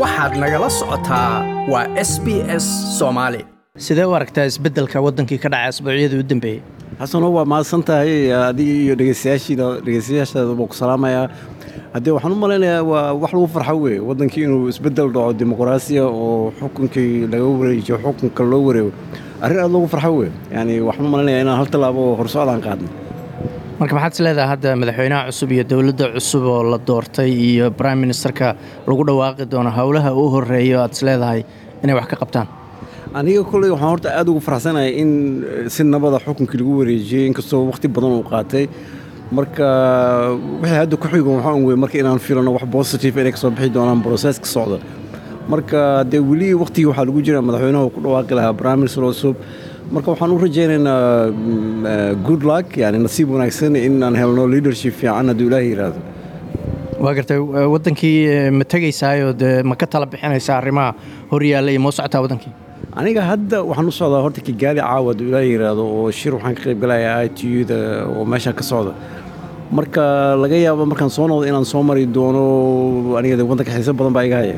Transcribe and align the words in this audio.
waxaad 0.00 0.32
nagala 0.42 0.68
socotaa 0.78 1.32
waa 1.72 1.86
s 2.10 2.12
b 2.24 2.26
s 2.62 2.66
soomaali 2.98 3.40
sidee 3.86 4.06
u 4.10 4.14
aragtaa 4.18 4.44
isbeddelka 4.50 4.98
waddankii 5.06 5.38
ka 5.44 5.48
dhacay 5.52 5.68
asbuucyadii 5.72 6.20
u 6.24 6.26
dambeeyey 6.32 6.60
xasano 7.00 7.28
waa 7.36 7.44
mahadsan 7.52 7.82
tahay 7.88 8.32
adiga 8.48 8.74
iyo 8.84 8.94
dhegeystayaashiida 9.00 9.66
dhegeystayaashaada 9.86 10.54
buu 10.58 10.66
ku 10.72 10.76
salaamayaa 10.82 11.26
haddee 11.94 12.12
waxaan 12.16 12.32
u 12.36 12.40
malaynayaa 12.44 12.82
waa 12.90 13.12
wax 13.22 13.32
lagu 13.36 13.46
farxo 13.56 13.76
weye 13.84 14.00
waddankii 14.08 14.42
inuu 14.48 14.68
isbeddel 14.72 15.08
dhaco 15.14 15.32
dimuqraasiya 15.40 16.04
oo 16.06 16.52
xukunkii 16.60 17.26
laga 17.32 17.44
wareejiyo 17.60 17.96
xukunka 18.04 18.42
loo 18.50 18.62
wareego 18.68 18.90
arrin 19.44 19.60
aad 19.64 19.70
loogu 19.76 19.88
farxo 19.94 20.10
weye 20.18 20.32
yani 20.56 20.80
waxaan 20.88 21.06
u 21.06 21.10
malaynayaa 21.14 21.42
inaan 21.44 21.58
hal 21.60 21.68
tallaabo 21.74 22.00
oo 22.10 22.14
horsocdaan 22.20 22.60
qaadnay 22.66 22.90
marka 23.80 23.94
maxaad 23.96 24.12
is 24.16 24.20
leedahay 24.26 24.48
hadda 24.52 24.70
madaxweynaha 24.82 25.22
cusub 25.30 25.50
iyo 25.54 25.64
dowladda 25.72 26.06
cusub 26.16 26.42
oo 26.54 26.62
la 26.72 26.78
doortay 26.88 27.30
iyo 27.48 27.70
brime 27.78 28.00
ministerka 28.04 28.46
lagu 28.88 29.02
dhawaaqi 29.08 29.44
doono 29.52 29.70
howlaha 29.78 30.10
u 30.14 30.24
horreeyo 30.34 30.78
aad 30.84 30.92
is 30.96 31.02
leedahay 31.08 31.40
inay 31.82 31.94
wax 31.98 32.06
ka 32.12 32.16
qabtaan? 32.22 32.46
Aniga 33.18 33.42
kolley 33.50 33.70
waxaan 33.74 33.90
horta 33.92 34.08
aad 34.18 34.28
ugu 34.32 34.40
faraxsanahay 34.46 34.90
in 35.02 35.10
si 35.74 35.82
nabada 35.84 36.18
xukunkii 36.26 36.58
lagu 36.60 36.72
wareejiyey 36.80 37.26
inkastoo 37.30 37.60
wakhti 37.70 37.88
badan 37.96 38.12
uu 38.18 38.24
qaatay. 38.32 38.64
Marka 39.36 39.66
wixii 40.62 40.78
hadda 40.82 40.96
ku 41.02 41.06
xigo 41.12 41.30
waxaan 41.38 41.64
wey 41.66 41.76
marka 41.82 41.96
inaan 42.02 42.18
filano 42.26 42.50
wax 42.56 42.64
positive 42.76 43.16
inay 43.22 43.32
ka 43.32 43.50
bixi 43.50 43.70
doonaan 43.76 44.00
broseska 44.06 44.46
socda. 44.54 44.78
Marka 45.52 46.04
dee 46.10 46.20
weli 46.30 46.54
wakhtigii 46.62 46.88
waxaa 46.90 47.06
lagu 47.10 47.20
jira 47.26 47.40
madaxweynaha 47.48 47.90
ku 47.94 48.00
dhawaaqi 48.04 48.34
lahaa 48.38 48.54
prime 48.60 48.76
minister 48.82 49.02
cusub 49.02 49.36
marka 49.92 50.10
waxaan 50.12 50.32
u 50.32 50.38
rajaynaynaa 50.38 51.30
good 52.26 52.42
luck 52.50 52.76
yani 52.82 52.98
nasiib 53.06 53.28
wanaagsan 53.34 53.76
in 53.76 54.02
aan 54.02 54.14
helno 54.22 54.44
leadership 54.54 54.94
fiican 55.00 55.28
hadduu 55.32 55.46
ilaahay 55.50 55.68
yidhaahdo 55.72 56.00
waa 57.04 57.14
gartay 57.18 57.38
waddankii 57.74 58.16
ma 58.58 58.64
tegaysaayoo 58.74 59.32
dee 59.42 59.62
ma 59.70 59.74
ka 59.82 59.86
tala 59.94 60.06
bixinaysaa 60.12 60.56
arrimaha 60.62 60.90
horyaalla 61.32 61.70
iyo 61.74 61.80
moo 61.86 61.92
socotaa 61.98 62.22
waddankii 62.26 62.52
aniga 63.00 63.22
hadda 63.30 63.58
waxaan 63.70 63.88
u 63.92 63.96
socdaa 64.00 64.22
horta 64.26 64.40
kigaali 64.48 64.80
caawa 64.86 65.08
hadduu 65.12 65.26
ilaahay 65.30 65.50
yidhaahdo 65.54 65.82
oo 65.98 66.10
shir 66.20 66.32
waxaan 66.36 66.54
ka 66.58 66.62
qayb 66.68 66.78
galayaa 66.84 67.18
i 67.26 67.28
t 67.38 67.40
u-da 67.60 67.78
oo 68.16 68.24
meeshaan 68.32 68.56
ka 68.60 68.64
socda. 68.70 68.92
Marka 69.76 70.02
laga 70.42 70.56
yaabo 70.64 70.84
markaan 70.92 71.10
soo 71.16 71.26
noqdo 71.30 71.44
inaan 71.50 71.64
soo 71.72 71.82
mari 71.88 72.04
doono 72.16 72.42
aniga 73.18 73.36
de 73.40 73.44
waddanka 73.50 73.72
xiiso 73.76 73.92
badan 74.00 74.12
baa 74.16 74.24
iga 74.28 74.38
haya 74.42 74.56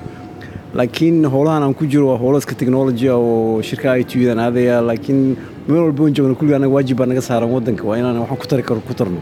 laakiin 0.79 1.25
howlahan 1.35 1.63
aan 1.67 1.75
ku 1.75 1.85
jiro 1.93 2.07
waa 2.11 2.19
howlaska 2.23 2.55
technology 2.61 3.09
oo 3.09 3.63
shirka 3.69 3.97
i 4.01 4.05
t 4.05 4.19
u-dan 4.21 4.39
aadaya 4.47 4.81
laakiin 4.89 5.21
meel 5.69 5.83
walba 5.87 6.03
on 6.07 6.13
joogno 6.17 6.35
kulliga 6.39 6.57
anaga 6.61 6.75
waajib 6.77 6.97
baa 7.01 7.07
naga 7.13 7.23
saaran 7.29 7.51
waddanka. 7.57 7.83
Waa 7.89 7.97
inaan 8.01 8.19
waxaan 8.23 8.39
ku 8.43 8.47
tari 8.51 8.63
karo 8.69 8.81
ku 8.89 8.95
tarno. 9.01 9.21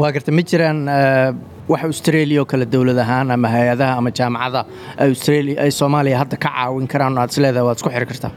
Waa 0.00 0.10
garta 0.14 0.32
ma 0.32 0.42
jiraan 0.50 0.80
wax 1.72 1.82
australia 1.90 2.40
oo 2.42 2.46
kale 2.52 2.64
dowlad 2.74 2.98
ahaan 3.04 3.30
ama 3.36 3.48
hay'adaha 3.56 3.92
ama 4.00 4.10
jaamacada 4.18 4.60
australia 5.08 5.60
ay 5.64 5.70
soomaaliya 5.80 6.16
hadda 6.22 6.36
ka 6.44 6.48
caawin 6.56 6.86
karaan 6.92 7.18
aad 7.20 7.30
is 7.34 7.38
leedahay 7.44 7.66
waad 7.68 7.78
isku 7.80 7.90
xiri 7.94 8.06
kartaa? 8.12 8.32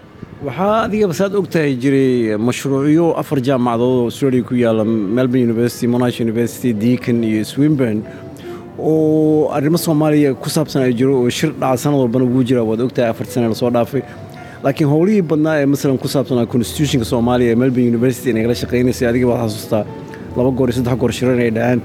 Waxaa 0.47 0.75
adigaba 0.88 1.13
saad 1.19 1.33
og 1.39 1.47
tahay 1.55 1.73
jiray 1.83 2.38
mashruucyo 2.47 3.05
afar 3.21 3.39
jaamacadood 3.47 3.95
oo 3.99 4.05
australia 4.11 4.43
ku 4.49 4.55
yaalla 4.63 4.83
melbourne 5.17 5.45
university 5.49 5.88
monash 5.95 6.19
university 6.27 6.71
deacon 6.83 7.23
iyo 7.30 7.43
swinburne 7.53 8.02
oo 8.80 9.50
arrimo 9.53 9.78
soomaaliya 9.78 10.33
ku 10.36 10.50
saabsan 10.50 10.83
ay 10.83 10.94
jiro 10.94 11.14
oo 11.22 11.30
shir 11.30 11.52
dhaca 11.52 11.78
sanad 11.78 12.00
walbana 12.00 12.25
ugu 12.25 12.44
jira 12.44 12.64
waad 12.64 12.81
ogtahay 12.81 13.09
afar 13.09 13.25
sane 13.28 13.47
la 13.50 13.56
soo 13.56 13.70
dhaafay. 13.70 14.02
Laakiin 14.64 14.89
howlihii 14.89 15.22
badnaa 15.22 15.56
ee 15.61 15.66
masalan 15.66 15.97
ku 15.97 16.08
saabsanaa 16.08 16.45
constitutionka 16.45 17.05
soomaaliya 17.05 17.52
ee 17.52 17.55
melbourne 17.55 17.89
university 17.94 18.33
nagala 18.38 18.55
shaqaynaysay 18.61 19.08
adiga 19.09 19.28
baad 19.31 19.42
xasuustaa 19.50 19.83
laba 20.38 20.50
goor 20.58 20.70
iyo 20.70 20.75
saddex 20.78 20.98
goor 21.02 21.11
shiran 21.17 21.39
ay 21.45 21.52
dhaheen 21.58 21.81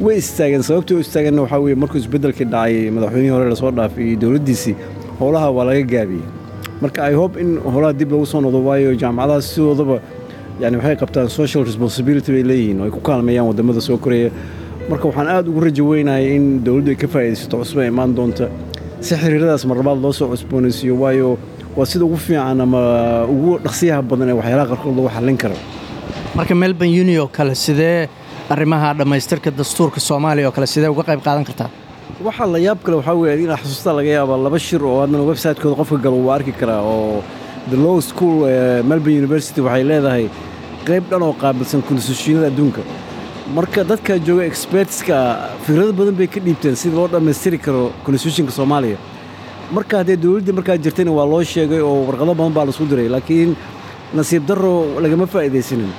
way 0.00 0.16
istaageen 0.22 0.62
sababtii 0.62 0.94
u 0.94 1.00
istaageenna 1.06 1.42
waxaa 1.42 1.58
weye 1.64 1.74
markuu 1.82 1.98
isbeddelkii 2.02 2.44
dhacay 2.54 2.90
madaxweynihii 2.96 3.34
hore 3.36 3.48
la 3.50 3.56
soo 3.62 3.70
dhaafay 3.78 4.04
iyo 4.10 4.18
dowladdiisii 4.22 4.74
howlaha 5.20 5.50
waa 5.50 5.64
laga 5.64 5.82
gaabiyey. 5.94 6.22
Marka 6.82 7.00
i 7.10 7.14
hope 7.14 7.34
in 7.42 7.58
howlaha 7.72 7.92
dib 7.92 8.10
lagu 8.12 8.26
soo 8.26 8.40
noqdo 8.40 8.60
waayo 8.68 8.94
jaamacadaha 9.02 9.42
sidoodaba 9.42 9.96
yani 10.62 10.76
waxay 10.76 10.96
qabtaan 11.02 11.28
social 11.40 11.62
responsibility 11.70 12.30
bay 12.32 12.42
leeyihiin 12.50 12.80
oo 12.80 12.84
ay 12.84 12.90
ku 12.90 13.00
kaalmeeyaan 13.08 13.46
waddamada 13.50 13.80
soo 13.88 13.96
koreya 14.04 14.30
marka 14.90 15.04
waxaan 15.10 15.28
aad 15.34 15.46
ugu 15.50 15.60
rajo 15.66 15.84
weynahay 15.90 16.24
in 16.36 16.44
dowladdu 16.66 16.90
ay 16.92 16.96
ka 17.02 17.06
faa'iidaysato 17.14 17.56
cusub 17.62 17.78
ay 17.82 17.88
imaan 17.92 18.14
doonta. 18.18 18.46
Si 19.06 19.14
xiriiradaas 19.22 19.64
marlabaad 19.70 19.98
loo 20.04 20.12
soo 20.18 20.28
cusboonaysiiyo 20.32 20.94
waayo 21.02 21.38
waa 21.76 21.86
sida 21.90 22.04
ugu 22.04 22.16
fiican 22.26 22.60
ama 22.66 22.80
ugu 23.34 23.50
dhaqsiyaha 23.64 24.00
badan 24.10 24.28
ee 24.32 24.36
waxyaalaha 24.40 24.66
qarkood 24.72 24.94
lagu 24.98 25.08
xallin 25.16 25.36
karo. 25.42 25.56
Marka 26.36 26.54
melbourne 26.62 27.00
uni 27.02 27.14
oo 27.18 27.28
kale 27.36 27.54
sidee 27.54 28.08
arrimaha 28.54 28.94
dhammaystirka 28.98 29.50
dastuurka 29.60 30.00
soomaaliya 30.08 30.48
oo 30.48 30.52
kale 30.56 30.66
sidee 30.74 30.88
uga 30.94 31.02
qayb 31.08 31.20
qaadan 31.26 31.44
kartaa? 31.48 31.70
Waxaa 32.26 32.46
la 32.54 32.58
yaab 32.66 32.78
kale 32.84 32.96
waxaa 33.00 33.14
weye 33.20 33.34
inaa 33.44 33.58
xasuustaa 33.62 33.94
laga 33.98 34.10
yaabaa 34.18 34.38
laba 34.46 34.58
shir 34.66 34.82
oo 34.90 34.96
haddana 35.02 35.24
website-kooda 35.30 35.76
qofka 35.80 35.98
galo 36.04 36.16
wuu 36.24 36.32
arki 36.36 36.52
karaa 36.60 36.80
oo 36.82 37.22
the 37.70 37.76
law 37.76 37.96
school 38.10 38.36
ee 38.48 38.82
melbourne 38.90 39.18
university 39.22 39.60
waxay 39.66 39.84
leedahay 39.90 40.24
qayb 40.88 41.04
dhan 41.10 41.22
oo 41.28 41.32
qaabilsan 41.42 41.80
konstitutionada 41.88 42.46
adduunka 42.52 42.82
marka 43.56 43.82
dadka 43.90 44.14
jooga 44.26 44.44
expertska 44.50 45.16
fikrado 45.64 45.92
badan 45.98 46.14
bay 46.20 46.26
ka 46.34 46.40
dhiibteen 46.40 46.76
sida 46.76 46.96
loo 46.96 47.08
dhammaystiri 47.08 47.58
karo 47.66 47.92
constitutionka 48.04 48.52
soomaaliya. 48.58 48.98
Marka 49.76 49.94
haddee 50.00 50.16
dowladdii 50.24 50.52
markaa 50.58 50.76
jirtayna 50.84 51.12
waa 51.18 51.26
loo 51.32 51.42
sheegay 51.52 51.80
oo 51.80 52.04
warqado 52.08 52.34
badan 52.34 52.52
baa 52.56 52.64
la 52.64 52.70
isku 52.74 52.84
diray 52.90 53.08
laakiin 53.14 53.50
nasiib 54.14 54.44
darro 54.48 55.00
lagama 55.04 55.26
faa'iidaysanin 55.26 55.90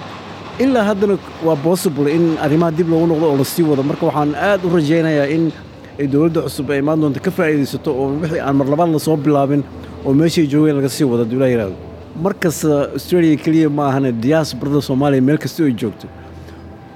ilaa 0.64 0.84
haddana 0.90 1.16
waa 1.48 1.56
possible 1.56 2.08
in 2.18 2.38
arrimaha 2.46 2.72
dib 2.78 2.88
loogu 2.90 3.08
noqdo 3.12 3.26
oo 3.32 3.38
la 3.42 3.46
sii 3.46 3.64
wado. 3.70 3.84
Marka 3.84 4.06
waxaan 4.10 4.36
aad 4.36 4.62
u 4.66 4.70
rajaynayaa 4.76 5.28
in 5.36 5.52
ay 6.00 6.08
dowladda 6.08 6.42
cusub 6.46 6.70
ay 6.72 6.80
imaan 6.84 7.02
doonto 7.02 7.20
ka 7.20 7.32
faa'iidaysato 7.32 7.90
oo 8.02 8.08
wixii 8.22 8.40
aan 8.46 8.56
marlabaad 8.62 8.90
la 8.94 9.00
soo 9.00 9.18
bilaabin 9.18 9.64
oo 10.06 10.14
meeshay 10.14 10.46
joogeen 10.48 10.76
laga 10.78 10.90
sii 10.90 11.04
wado 11.12 11.24
hadduu 11.24 11.38
ilaa 11.40 11.50
yidhahdo 11.54 11.76
markasta 12.24 12.90
australia 12.98 13.36
keliya 13.44 13.70
ma 13.70 13.84
ahane 13.90 14.12
diaasbarada 14.12 14.82
soomaaliya 14.82 15.22
meel 15.28 15.38
kasta 15.38 15.64
ay 15.64 15.74
joogto 15.82 16.08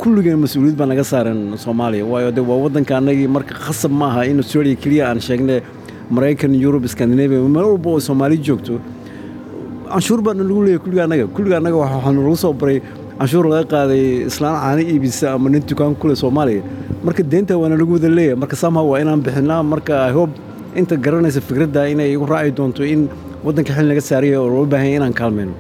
kulligeen 0.04 0.40
mas'uuliyad 0.44 0.76
baa 0.80 0.88
naga 0.92 1.04
saaran 1.12 1.40
soomaaliya. 1.64 2.06
Waayo 2.12 2.32
de 2.38 2.42
waa 2.50 2.58
waddanka 2.64 2.94
annagii 3.00 3.28
marka 3.36 3.54
khasab 3.66 3.92
ma 4.00 4.06
aha 4.12 4.22
in 4.32 4.38
australia 4.44 4.76
keliya 4.84 5.04
aan 5.10 5.20
sheegne 5.28 5.56
maraykan 6.16 6.52
yurub 6.64 6.86
scandinavia 6.94 7.40
meel 7.56 7.66
walba 7.72 7.90
oo 7.94 8.00
soomaali 8.08 8.38
joogto 8.48 8.76
canshuur 9.94 10.20
baana 10.28 10.44
lagu 10.50 10.62
leeyahy 10.66 10.82
kulliga 10.86 11.04
annaga 11.06 11.26
kulliga 11.36 11.56
annaga 11.60 11.78
waxaanu 11.84 12.22
lagu 12.28 12.38
soo 12.44 12.54
baray 12.62 12.78
canshuur 13.20 13.46
laga 13.54 13.66
qaaday 13.74 14.04
islaan 14.30 14.56
caano 14.64 14.82
iibisa 14.94 15.26
ama 15.36 15.48
nin 15.54 15.64
dukaan 15.70 15.96
kule 16.02 16.16
soomaaliya. 16.24 16.64
Marka 17.06 17.24
deenta 17.34 17.54
waana 17.62 17.76
lagu 17.82 17.94
wada 17.98 18.10
leeyahay. 18.18 18.38
Marka 18.44 18.56
somehow 18.64 18.86
waa 18.92 19.00
inaan 19.04 19.22
bixinaa. 19.26 19.62
Marka 19.74 19.94
i 20.10 20.12
hope 20.18 20.34
inta 20.80 20.96
garanaysa 21.06 21.42
fikradda 21.48 21.82
inay 21.94 22.10
igu 22.16 22.26
raaci 22.34 22.52
doonto 22.60 22.84
in 22.94 23.02
waddanka 23.46 23.72
xil 23.78 23.88
naga 23.92 24.02
saaraya 24.10 24.38
oo 24.44 24.50
loo 24.54 24.66
baahanya 24.74 24.96
inaan 25.00 25.14
kaalmayno 25.22 25.54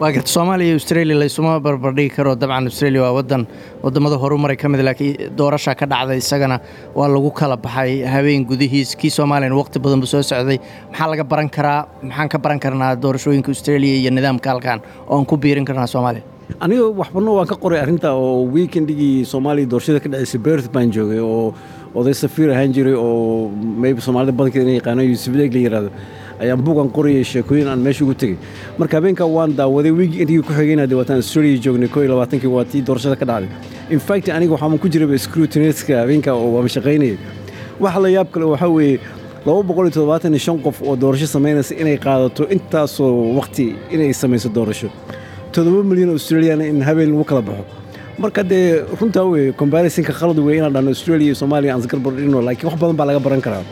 waa 0.00 0.10
garta 0.14 0.28
soomaaliya 0.34 0.66
iyo 0.68 0.74
australia 0.78 1.14
laysuma 1.20 1.60
barbardhigi 1.60 2.10
karo. 2.16 2.34
Dabcan 2.34 2.66
australia 2.70 3.02
waa 3.04 3.12
waddan 3.18 3.42
waddamada 3.84 4.16
horumaray 4.22 4.56
ka 4.62 4.68
mid 4.68 4.80
laakiin 4.88 5.30
doorashaa 5.38 5.74
ka 5.80 5.86
dhacday 5.92 6.18
isagana 6.22 6.56
waa 6.98 7.08
lagu 7.14 7.30
kala 7.40 7.56
baxay 7.56 8.02
habeen 8.14 8.44
gudihiis. 8.50 8.96
Kii 9.00 9.10
soomaaliyana 9.18 9.54
waqti 9.60 9.78
badan 9.84 10.00
buu 10.02 10.06
soo 10.14 10.22
socday 10.22 10.58
maxaa 10.90 11.08
laga 11.12 11.24
baran 11.32 11.48
karaa? 11.56 11.80
Maxaan 12.02 12.28
ka 12.34 12.38
baran 12.38 12.60
karnaa 12.64 12.96
doorashooyinka 13.04 13.48
australia 13.54 13.94
iyo 14.00 14.10
nidaamka 14.10 14.50
halkan 14.50 14.78
oo 15.08 15.18
aan 15.18 15.26
ku 15.26 15.36
biirin 15.36 15.64
karnaa 15.64 15.86
soomaaliya? 15.86 16.24
Aniga 16.60 16.84
waxbano 17.00 17.30
waan 17.38 17.46
ka 17.52 17.56
qoray 17.56 17.78
arrinta 17.84 18.12
oo 18.12 18.44
weekendigii 18.56 19.24
soomaaliya 19.32 19.66
doorashada 19.72 20.00
ka 20.04 20.08
dhacaysay 20.12 20.40
berth 20.46 20.68
baan 20.74 20.90
joogay 20.96 21.20
oo 21.22 21.54
oday 21.94 22.14
safiir 22.14 22.50
ahaan 22.50 22.72
jiray 22.76 22.96
oo 22.98 23.48
maybe 23.84 24.00
soomaalida 24.06 24.32
badankeeda 24.38 24.66
ina 24.68 24.76
yaqaano 24.82 25.02
yuusuf 25.10 25.34
la 25.38 25.44
yidhahdo 25.46 25.90
ayaan 26.42 26.60
buugan 26.66 26.88
qorayay 26.96 27.24
sheekooyin 27.32 27.68
aan 27.68 27.80
meesha 27.86 28.04
ugu 28.04 28.14
tegey 28.14 28.36
marka 28.78 28.96
habeenkaa 28.98 29.26
waan 29.36 29.50
daawaday 29.56 29.90
wiigii 29.98 30.20
intigii 30.22 30.42
ku 30.48 30.52
xigayna 30.52 30.86
dee 30.90 30.96
waataan 31.00 31.18
australia 31.22 31.58
joognay 31.64 31.88
koo 31.88 32.02
iyo 32.02 32.10
labaatankii 32.14 32.50
waa 32.56 32.64
tii 32.64 32.82
doorashada 32.82 33.16
ka 33.16 33.24
dhacday. 33.24 33.48
In 33.90 34.00
fact 34.00 34.28
aniga 34.28 34.52
waxaan 34.56 34.78
ku 34.78 34.88
jiraba 34.88 35.18
scrutineska 35.18 36.00
habeenkaa 36.02 36.34
oo 36.34 36.48
waama 36.54 36.68
shaqaynayay 36.76 37.16
waxa 37.80 38.00
la 38.00 38.08
yaab 38.16 38.28
kale 38.32 38.44
waxaa 38.54 38.68
weeye 38.68 40.38
shan 40.38 40.58
qof 40.66 40.82
oo 40.82 40.96
doorasho 40.96 41.26
samaynaysa 41.26 41.74
inay 41.82 41.96
qaadato 41.98 42.48
intaasoo 42.56 43.34
waqti 43.38 43.74
inay 43.94 44.12
samayso 44.12 44.48
doorasho. 44.48 44.88
Toddoba 45.52 45.82
milyan 45.90 46.10
australiana 46.10 46.64
in 46.66 46.80
habeen 46.82 47.10
lagu 47.12 47.24
kala 47.24 47.42
baxo. 47.42 47.64
Marka 48.18 48.42
dee 48.42 48.82
runtaa 49.00 49.24
weye 49.32 49.52
combarisonka 49.52 50.12
khalad 50.12 50.38
wey 50.38 50.56
inaan 50.58 50.72
dhahno 50.72 50.88
australia 50.94 51.26
iyo 51.26 51.34
soomaaliya 51.34 51.74
aan 51.74 51.80
isgarbar 51.80 52.12
laakiin 52.12 52.66
wax 52.70 52.76
badan 52.80 52.96
baa 52.96 53.06
laga 53.06 53.20
baran 53.20 53.40
karaa 53.46 53.62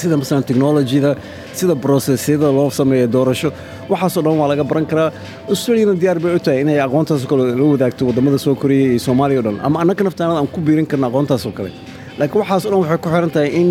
sida 0.00 0.16
masalan 0.20 0.44
technologyda 0.48 1.10
sida 1.58 1.74
brosesyada 1.84 2.48
loo 2.58 2.70
sameeyo 2.78 3.06
doorasho. 3.16 3.50
Waxaasoo 3.90 4.22
dhan 4.26 4.36
waa 4.40 4.48
laga 4.52 4.64
baran 4.70 4.86
karaa 4.90 5.08
australiana 5.48 5.94
diyaar 6.02 6.18
bay 6.24 6.34
u 6.36 6.38
tahay 6.46 6.60
inay 6.64 6.78
aqoontaasoo 6.86 7.28
kale 7.30 7.42
la 7.60 7.64
wadaagto 7.72 8.02
waddamada 8.08 8.38
soo 8.38 8.54
koreeya 8.62 8.88
iyo 8.94 8.98
soomaaliya 9.06 9.40
o 9.40 9.42
dhan. 9.46 9.56
Ama 9.66 9.76
annaka 9.82 10.02
naftaanada 10.08 10.38
aan 10.40 10.48
ku 10.54 10.60
biirin 10.66 10.86
karna 10.86 11.06
aqoontaasoo 11.10 11.52
kale. 11.58 11.70
Laakiin 12.18 12.40
waxaasoo 12.42 12.70
dhan 12.72 12.80
waxay 12.84 12.98
ku 13.04 13.08
xiran 13.14 13.30
tahay 13.36 13.50
in 13.60 13.68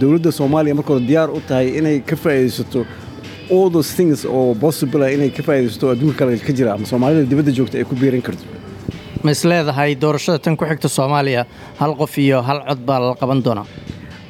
dowladda 0.00 0.30
soomaaliya 0.38 0.74
marka 0.78 0.90
hore 0.94 1.04
diyaar 1.10 1.28
u 1.30 1.40
tahay 1.48 1.66
inay 1.78 1.96
ka 2.10 2.16
faa'iidaysato 2.24 2.80
all 3.54 3.68
those 3.76 3.90
things 3.98 4.24
oo 4.36 4.54
possible 4.64 5.00
ah 5.06 5.10
inay 5.16 5.30
ka 5.36 5.42
faa'iidaysato 5.48 5.86
adduunka 5.94 6.18
kale 6.20 6.38
ka 6.46 6.52
jira 6.58 6.70
ama 6.76 6.86
soomaalida 6.92 7.24
dibadda 7.32 7.52
joogta 7.58 7.76
ay 7.80 7.84
ku 7.84 7.94
biirin 8.02 8.22
karto. 8.28 8.44
Ma 9.24 9.30
is 9.30 9.42
doorashada 10.04 10.38
tan 10.44 10.56
ku 10.56 10.64
xigta 10.70 10.88
soomaaliya? 10.98 11.42
Hal 11.80 11.92
qof 12.00 12.18
iyo 12.18 12.42
hal 12.48 12.58
cod 12.68 12.80
baa 12.88 12.98
la 13.00 13.14
qaban 13.22 13.40
doonaa 13.46 13.66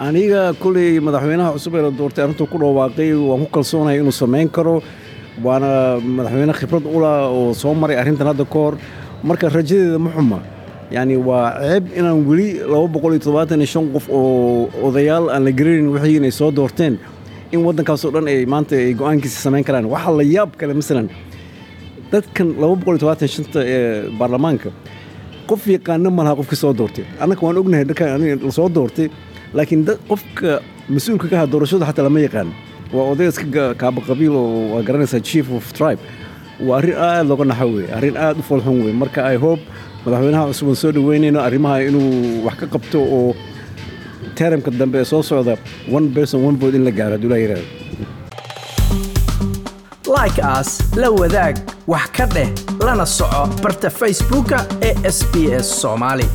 aniga 0.00 0.52
koley 0.62 0.98
madaxweynaha 1.06 1.52
cusub 1.54 1.74
ee 1.78 1.82
la 1.86 1.90
doortay 1.90 2.24
arrintuu 2.24 2.46
ku 2.52 2.58
dhawaaqay 2.58 3.10
waan 3.14 3.44
ku 3.46 3.50
kalsoonahay 3.56 3.98
inuu 4.00 4.12
samayn 4.12 4.48
karo 4.56 4.82
waana 5.44 6.00
madaxweyne 6.16 6.52
khibrad 6.60 6.84
ula 6.96 7.12
oo 7.30 7.54
soo 7.54 7.74
maray 7.74 7.96
arrintan 7.96 8.26
hadda 8.30 8.44
ka 8.44 8.58
hor. 8.58 8.74
Marka 9.24 9.48
rajadeeda 9.48 9.98
ma 9.98 10.10
xuma 10.10 10.38
yacni 10.90 11.16
waa 11.16 11.60
ceeb 11.62 11.84
inaan 11.98 12.26
weli 12.28 12.48
laba 12.72 12.86
boqol 12.94 13.12
iyo 13.14 13.20
toddobaatan 13.24 13.60
iyo 13.62 13.66
shan 13.74 13.86
qof 13.94 14.06
oo 14.10 14.68
odayaal 14.86 15.30
aan 15.30 15.44
la 15.46 15.50
garanayn 15.58 15.88
wixii 15.94 16.16
inay 16.20 16.30
soo 16.40 16.50
doorteen 16.50 16.98
in 17.52 17.60
waddankaasoo 17.66 18.10
dhan 18.14 18.26
ay 18.28 18.44
maanta 18.46 18.74
ay 18.76 18.94
go'aankiisa 18.94 19.38
samayn 19.46 19.64
karaan. 19.64 19.86
Waxaa 19.86 20.12
la 20.18 20.22
yaab 20.34 20.50
kale 20.58 20.74
masalan 20.74 21.06
dadkan 22.12 22.48
laba 22.60 22.74
boqol 22.80 22.94
iyo 22.94 22.98
toddobaatan 22.98 23.28
shanta 23.34 23.60
ee 23.62 24.10
baarlamaanka 24.18 24.70
qof 25.48 25.62
yaqaano 25.76 26.10
ma 26.10 26.22
laha 26.26 26.34
qofkii 26.40 26.56
soo 26.64 26.72
doortay. 26.74 27.04
Annaka 27.22 27.40
waan 27.46 27.56
ognahay 27.62 27.84
dharkan 27.88 28.08
aniga 28.18 28.36
la 28.46 28.50
soo 28.58 28.68
doortay 28.68 29.08
laakiin 29.56 29.82
qofka 30.10 30.50
mas'uulka 30.94 31.26
ka 31.30 31.36
aha 31.38 31.46
doorashada 31.52 31.86
xataa 31.88 32.04
lama 32.08 32.20
yaqaan. 32.26 32.48
Waa 32.94 33.06
oday 33.12 33.28
iska 33.32 33.64
kaaba 33.82 34.00
qabiil 34.08 34.34
oo 34.42 34.74
waa 34.74 34.82
garanaysaa 34.88 35.20
chief 35.28 35.46
of 35.58 35.64
tribe. 35.78 36.02
Waa 36.66 36.76
arrin 36.78 36.96
aad 37.06 37.26
looga 37.30 37.44
naxo 37.50 37.66
weye 37.74 37.88
arrin 37.98 38.16
aad 38.26 38.36
u 38.38 38.42
foolxun 38.48 38.76
weye 38.84 38.94
marka 39.02 39.20
i 39.34 39.36
hope 39.44 39.62
madaxweynaha 40.04 40.44
cusub 40.50 40.68
aan 40.72 40.76
soo 40.82 40.92
dhaweynayno 40.96 41.40
arrimaha 41.46 41.76
inuu 41.88 42.44
wax 42.46 42.56
ka 42.60 42.66
qabto 42.74 42.98
oo 43.18 43.30
teramka 44.38 44.70
dambe 44.80 44.98
ee 45.02 45.04
soo 45.12 45.22
socda 45.30 45.54
one 45.96 46.06
person 46.16 46.38
one 46.48 46.56
vote 46.62 46.74
in 46.78 46.84
la 46.88 46.92
gaaro 46.98 47.14
hadduu 47.16 47.30
laa 47.32 47.40
yidhahdo 47.42 47.66
like 50.16 50.38
as 50.56 50.68
la 51.02 51.08
wadaag 51.20 51.54
wax 51.92 52.06
ka 52.16 52.26
dheh 52.34 52.48
lana 52.86 53.06
soco 53.16 53.42
barta 53.62 53.90
facebooka 54.00 54.58
ee 54.88 54.94
sb 55.18 55.34
s 55.64 55.66
soomaali 55.82 56.26